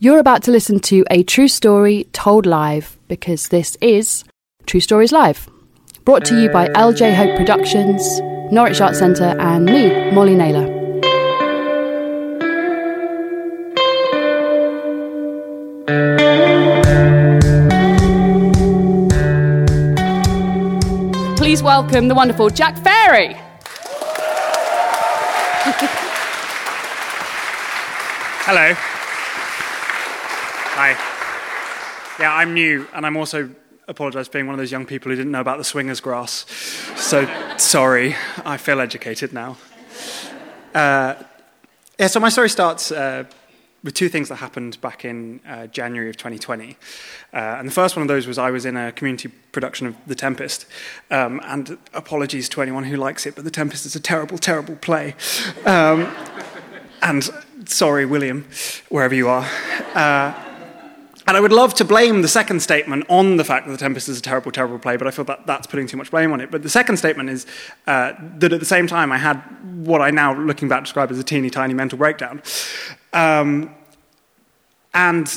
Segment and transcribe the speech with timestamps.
[0.00, 4.22] You're about to listen to a true story told live because this is
[4.64, 5.48] True Stories Live.
[6.04, 8.20] Brought to you by LJ Hope Productions,
[8.52, 10.68] Norwich Arts Centre, and me, Molly Naylor.
[21.34, 23.34] Please welcome the wonderful Jack Ferry.
[28.46, 28.97] Hello.
[30.80, 30.90] Hi.
[32.20, 33.50] Yeah, I'm new, and I'm also
[33.88, 36.46] apologise for being one of those young people who didn't know about the swingers grass.
[36.94, 38.14] So sorry,
[38.44, 39.56] I feel educated now.
[40.72, 41.16] Uh,
[41.98, 43.24] yeah, so my story starts uh,
[43.82, 46.76] with two things that happened back in uh, January of 2020.
[47.32, 49.96] Uh, and the first one of those was I was in a community production of
[50.06, 50.64] The Tempest.
[51.10, 54.76] Um, and apologies to anyone who likes it, but The Tempest is a terrible, terrible
[54.76, 55.16] play.
[55.66, 56.06] Um,
[57.02, 57.28] and
[57.64, 58.46] sorry, William,
[58.90, 60.44] wherever you are.
[61.28, 64.08] And I would love to blame the second statement on the fact that The Tempest
[64.08, 66.40] is a terrible, terrible play, but I feel that that's putting too much blame on
[66.40, 66.50] it.
[66.50, 67.46] But the second statement is
[67.86, 69.36] uh, that at the same time I had
[69.86, 72.42] what I now, looking back, describe as a teeny tiny mental breakdown.
[73.12, 73.74] Um,
[74.94, 75.28] and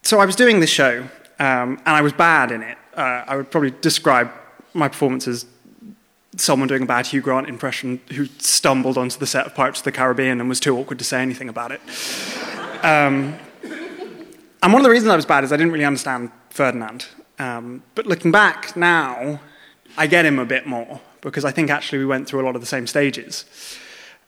[0.00, 1.02] so I was doing this show,
[1.38, 2.78] um, and I was bad in it.
[2.96, 4.32] Uh, I would probably describe
[4.72, 5.44] my performance as
[6.36, 9.84] someone doing a bad Hugh Grant impression who stumbled onto the set of Pirates of
[9.84, 11.82] the Caribbean and was too awkward to say anything about it.
[12.82, 13.38] Um,
[14.66, 17.06] and one of the reasons I was bad is I didn't really understand Ferdinand.
[17.38, 19.38] Um, but looking back now,
[19.96, 22.56] I get him a bit more because I think actually we went through a lot
[22.56, 23.44] of the same stages.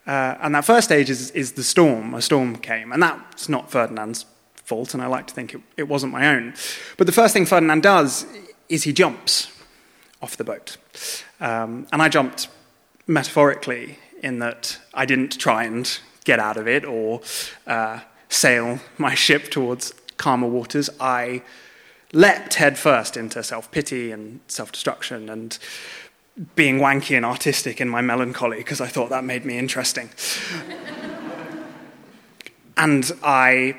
[0.07, 2.15] Uh, and that first stage is, is the storm.
[2.15, 2.93] A storm came.
[2.93, 6.55] And that's not Ferdinand's fault, and I like to think it, it wasn't my own.
[6.97, 8.25] But the first thing Ferdinand does
[8.69, 9.51] is he jumps
[10.23, 10.77] off the boat.
[11.41, 12.47] Um, and I jumped
[13.09, 17.23] metaphorically in that I didn't try and get out of it or
[17.67, 21.43] uh, sail my ship towards calmer waters, I
[22.13, 25.59] leapt headfirst into self pity and self destruction and
[26.55, 30.11] being wanky and artistic in my melancholy because I thought that made me interesting.
[32.77, 33.77] and I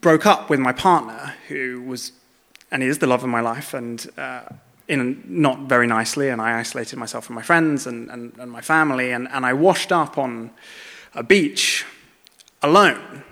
[0.00, 2.12] broke up with my partner, who was
[2.70, 4.42] and is the love of my life, and uh,
[4.88, 6.28] in not very nicely.
[6.28, 9.52] And I isolated myself from my friends and, and, and my family, and, and I
[9.52, 10.50] washed up on
[11.14, 11.84] a beach
[12.62, 13.22] alone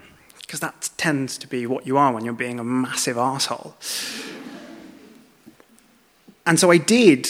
[0.51, 3.77] because that tends to be what you are when you're being a massive asshole.
[6.45, 7.29] and so I did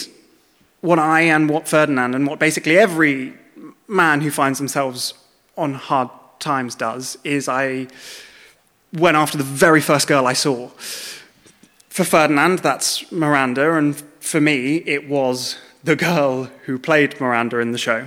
[0.79, 3.33] what I and what Ferdinand and what basically every
[3.87, 5.13] man who finds themselves
[5.55, 7.89] on hard times does is I
[8.91, 10.69] went after the very first girl I saw.
[11.89, 17.71] For Ferdinand, that's Miranda, and for me, it was the girl who played Miranda in
[17.71, 18.03] the show.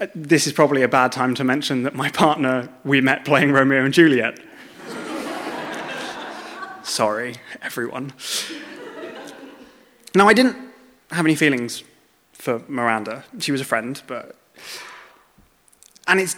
[0.00, 3.52] Uh, this is probably a bad time to mention that my partner, we met playing
[3.52, 4.38] Romeo and Juliet.
[6.82, 8.12] Sorry, everyone.
[10.14, 10.56] Now, I didn't
[11.10, 11.84] have any feelings
[12.32, 13.24] for Miranda.
[13.38, 14.36] She was a friend, but.
[16.06, 16.36] And it's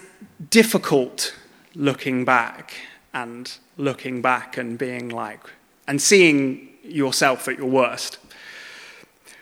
[0.51, 1.35] difficult
[1.75, 2.75] looking back
[3.13, 5.41] and looking back and being like,
[5.89, 8.19] and seeing yourself at your worst.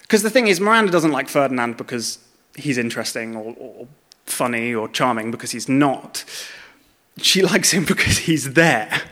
[0.03, 2.19] Because the thing is, Miranda doesn't like Ferdinand because
[2.57, 3.89] he's interesting or, or
[4.27, 6.25] funny or charming because he's not.
[7.19, 9.03] She likes him because he's there.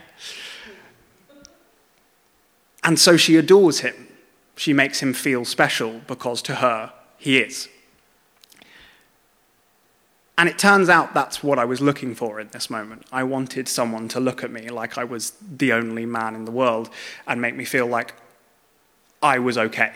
[2.85, 4.09] And so she adores him.
[4.57, 7.69] She makes him feel special because to her, he is.
[10.37, 13.07] And it turns out that's what I was looking for in this moment.
[13.13, 16.51] I wanted someone to look at me like I was the only man in the
[16.51, 16.91] world
[17.29, 18.15] and make me feel like
[19.23, 19.93] I was okay.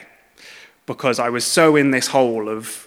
[0.86, 2.86] Because I was so in this hole of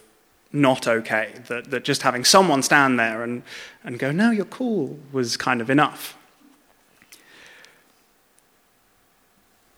[0.52, 3.42] not okay, that, that just having someone stand there and,
[3.84, 6.16] and go, no, you're cool, was kind of enough.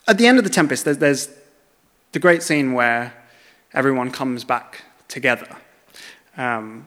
[0.08, 1.28] At the end of The Tempest, there's, there's
[2.12, 3.14] the great scene where
[3.74, 5.56] everyone comes back together.
[6.36, 6.86] Um,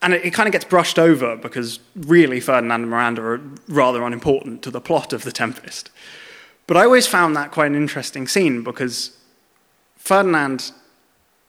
[0.00, 4.02] and it, it, kind of gets brushed over because really Ferdinand and Miranda are rather
[4.02, 5.90] unimportant to the plot of The Tempest.
[6.66, 9.16] But I always found that quite an interesting scene because
[9.96, 10.72] Ferdinand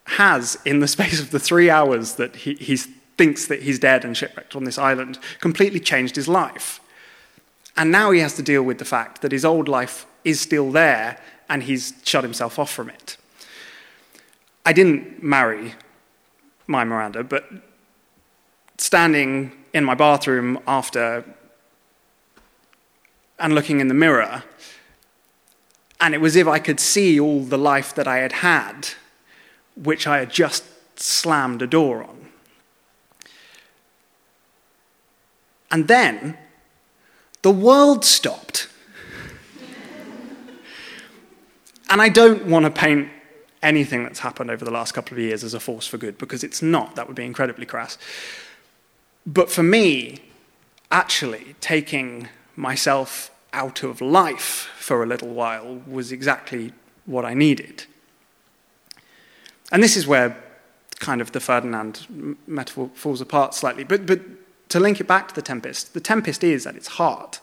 [0.10, 4.06] has, in the space of the three hours that he, he thinks that he's dead
[4.06, 6.80] and shipwrecked on this island, completely changed his life.
[7.76, 10.72] And now he has to deal with the fact that his old life is still
[10.72, 13.18] there and he's shut himself off from it.
[14.66, 15.76] I didn't marry
[16.68, 17.50] my Miranda, but
[18.78, 21.26] standing in my bathroom after
[23.40, 24.44] and looking in the mirror,
[26.02, 28.90] and it was as if I could see all the life that I had had
[29.76, 30.64] which I had just
[31.00, 32.28] slammed a door on.
[35.72, 36.38] And then
[37.42, 38.68] the world stopped.
[41.90, 43.10] and I don't want to paint
[43.62, 46.44] anything that's happened over the last couple of years as a force for good because
[46.44, 46.96] it's not.
[46.96, 47.98] That would be incredibly crass.
[49.26, 50.20] But for me,
[50.92, 56.74] actually, taking myself out of life for a little while was exactly
[57.06, 57.86] what I needed.
[59.72, 60.36] And this is where
[61.00, 63.84] kind of the Ferdinand metaphor falls apart slightly.
[63.84, 64.22] But, but
[64.70, 67.40] to link it back to The Tempest, The Tempest is at its heart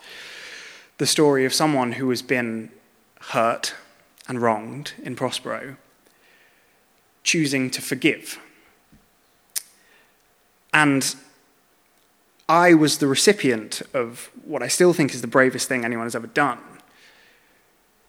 [0.99, 2.71] the story of someone who has been
[3.21, 3.75] hurt
[4.29, 5.77] and wronged in Prospero,
[7.23, 8.39] choosing to forgive.
[10.73, 11.15] And
[12.49, 16.15] I was the recipient of what I still think is the bravest thing anyone has
[16.15, 16.59] ever done,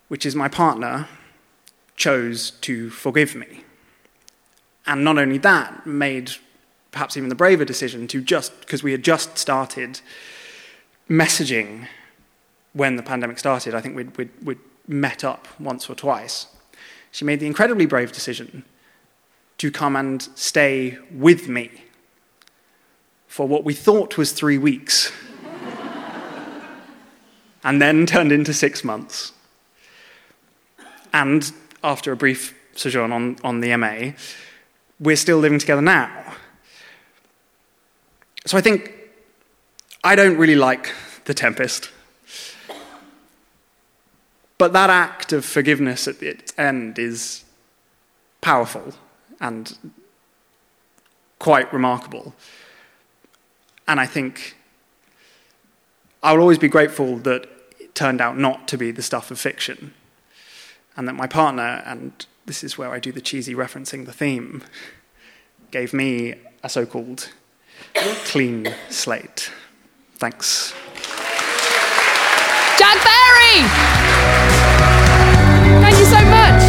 [0.07, 1.07] which is my partner
[1.95, 3.63] chose to forgive me.
[4.87, 6.31] And not only that, made
[6.91, 9.99] perhaps even the braver decision to just, because we had just started
[11.09, 11.87] messaging
[12.73, 16.47] when the pandemic started, I think we'd, we'd, we'd met up once or twice.
[17.11, 18.63] She made the incredibly brave decision
[19.57, 21.71] to come and stay with me
[23.27, 25.11] for what we thought was three weeks,
[27.63, 29.33] and then turned into six months.
[31.13, 31.51] And
[31.83, 34.11] after a brief sojourn on, on the MA,
[34.99, 36.35] we're still living together now.
[38.45, 38.93] So I think
[40.03, 40.93] I don't really like
[41.25, 41.91] The Tempest.
[44.57, 47.43] But that act of forgiveness at its end is
[48.41, 48.93] powerful
[49.39, 49.77] and
[51.37, 52.33] quite remarkable.
[53.87, 54.55] And I think
[56.23, 57.47] I will always be grateful that
[57.79, 59.93] it turned out not to be the stuff of fiction.
[60.95, 64.63] And that my partner, and this is where I do the cheesy referencing the theme,
[65.69, 66.33] gave me
[66.63, 67.29] a so called
[68.25, 69.51] clean slate.
[70.15, 70.73] Thanks.
[72.79, 73.67] Jack Barry!
[75.83, 76.63] Thank you so much.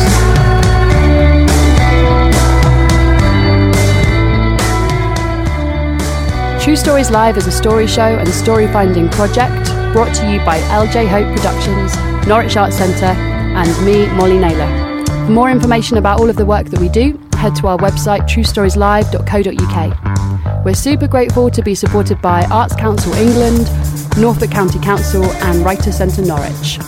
[6.63, 10.59] True Stories Live is a story show and story finding project brought to you by
[10.59, 11.97] LJ Hope Productions,
[12.27, 14.88] Norwich Arts Centre, and me, Molly Naylor.
[15.29, 18.21] For more information about all of the work that we do, head to our website
[18.21, 20.65] truestorieslive.co.uk.
[20.65, 23.69] We're super grateful to be supported by Arts Council England,
[24.17, 26.79] Norfolk County Council, and Writers' Centre Norwich.